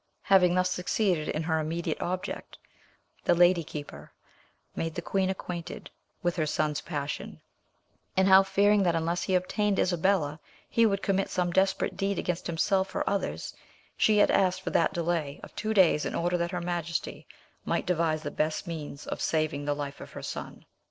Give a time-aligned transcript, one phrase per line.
[0.23, 2.57] Having thus succeeded in her immediate object,
[3.23, 4.11] the lady keeper
[4.75, 5.91] made the queen acquainted
[6.23, 7.39] with her son's passion,
[8.17, 12.47] and how, fearing that unless he obtained Isabella he would commit some desperate deed against
[12.47, 13.53] himself or others,
[13.95, 17.27] she had asked for that delay of two days in order that her majesty
[17.63, 20.65] might devise the best means of saving the life of her son.